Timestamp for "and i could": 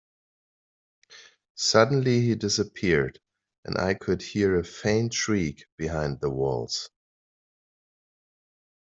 3.65-4.23